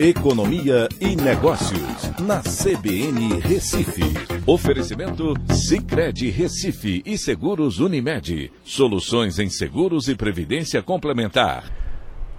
[0.00, 4.04] Economia e Negócios, na CBN Recife.
[4.46, 8.52] Oferecimento Cicred Recife e Seguros Unimed.
[8.62, 11.64] Soluções em seguros e previdência complementar.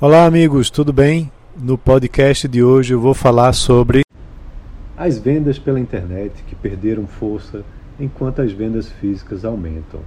[0.00, 1.32] Olá, amigos, tudo bem?
[1.60, 4.02] No podcast de hoje eu vou falar sobre
[4.96, 7.64] as vendas pela internet que perderam força
[7.98, 9.98] enquanto as vendas físicas aumentam.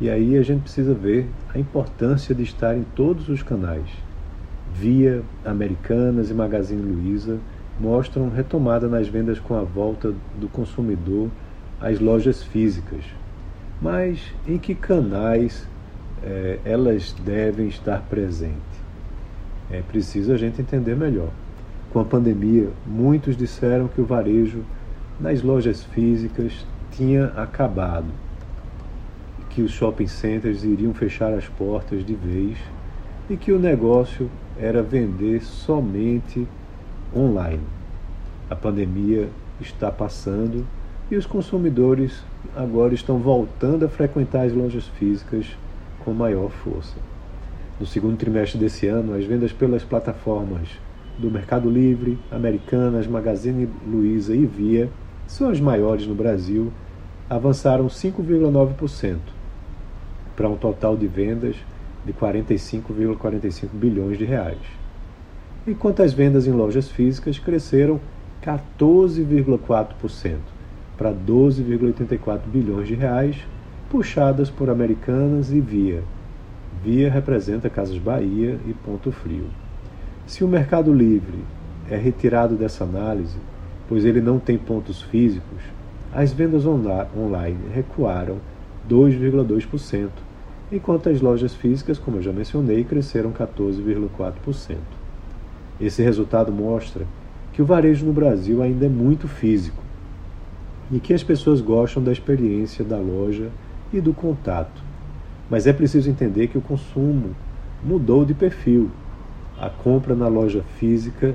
[0.00, 3.86] E aí a gente precisa ver a importância de estar em todos os canais.
[4.80, 7.40] Via, Americanas e Magazine Luiza
[7.80, 11.28] mostram retomada nas vendas com a volta do consumidor
[11.80, 13.02] às lojas físicas.
[13.82, 15.66] Mas em que canais
[16.22, 18.78] eh, elas devem estar presentes?
[19.68, 21.30] É preciso a gente entender melhor.
[21.90, 24.62] Com a pandemia, muitos disseram que o varejo
[25.18, 28.06] nas lojas físicas tinha acabado
[29.50, 32.56] que os shopping centers iriam fechar as portas de vez
[33.28, 36.46] e que o negócio era vender somente
[37.14, 37.62] online.
[38.48, 39.28] A pandemia
[39.60, 40.66] está passando
[41.10, 42.22] e os consumidores
[42.56, 45.46] agora estão voltando a frequentar as lojas físicas
[46.04, 46.96] com maior força.
[47.78, 50.68] No segundo trimestre desse ano, as vendas pelas plataformas
[51.18, 54.88] do Mercado Livre, Americanas, Magazine Luiza e Via
[55.26, 56.72] são as maiores no Brasil,
[57.28, 59.18] avançaram 5,9%
[60.34, 61.56] para um total de vendas
[62.04, 64.58] de 45,45 ,45 bilhões de reais.
[65.66, 68.00] Enquanto as vendas em lojas físicas cresceram
[68.42, 70.36] 14,4%
[70.96, 73.36] para 12,84 bilhões de reais,
[73.90, 76.02] puxadas por Americanas e Via.
[76.82, 79.46] Via representa Casas Bahia e Ponto Frio.
[80.26, 81.38] Se o Mercado Livre
[81.90, 83.36] é retirado dessa análise,
[83.88, 85.62] pois ele não tem pontos físicos,
[86.12, 88.38] as vendas online recuaram
[88.88, 90.08] 2,2%,
[90.70, 94.76] enquanto as lojas físicas, como eu já mencionei, cresceram 14,4%.
[95.80, 97.06] Esse resultado mostra
[97.52, 99.82] que o varejo no Brasil ainda é muito físico
[100.90, 103.50] e que as pessoas gostam da experiência da loja
[103.92, 104.82] e do contato.
[105.50, 107.34] Mas é preciso entender que o consumo
[107.82, 108.90] mudou de perfil.
[109.58, 111.34] A compra na loja física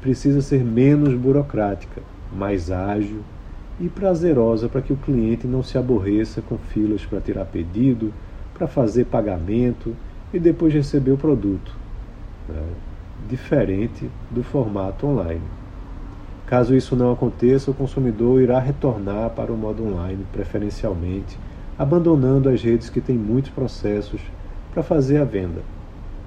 [0.00, 2.02] precisa ser menos burocrática,
[2.32, 3.20] mais ágil
[3.80, 8.12] e prazerosa para que o cliente não se aborreça com filas para tirar pedido,
[8.58, 9.94] para fazer pagamento
[10.34, 11.74] e depois receber o produto,
[12.48, 12.60] né?
[13.28, 15.40] diferente do formato online.
[16.46, 21.38] Caso isso não aconteça, o consumidor irá retornar para o modo online, preferencialmente,
[21.78, 24.20] abandonando as redes que têm muitos processos
[24.72, 25.62] para fazer a venda.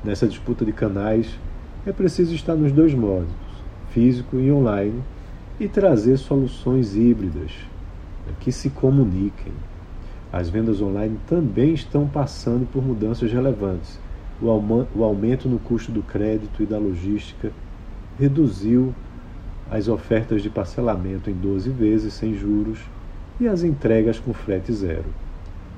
[0.03, 1.37] Nessa disputa de canais,
[1.85, 3.33] é preciso estar nos dois modos,
[3.89, 5.01] físico e online,
[5.59, 7.51] e trazer soluções híbridas
[8.25, 9.53] né, que se comuniquem.
[10.31, 13.99] As vendas online também estão passando por mudanças relevantes.
[14.41, 17.51] O aumento no custo do crédito e da logística
[18.17, 18.93] reduziu
[19.69, 22.79] as ofertas de parcelamento em 12 vezes sem juros
[23.39, 25.05] e as entregas com frete zero.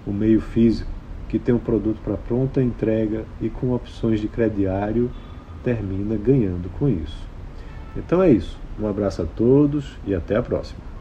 [0.06, 0.90] O meio físico,
[1.28, 5.10] que tem um produto para pronta entrega e com opções de crediário,
[5.64, 7.28] termina ganhando com isso.
[7.96, 8.58] Então é isso.
[8.80, 10.93] Um abraço a todos e até a próxima.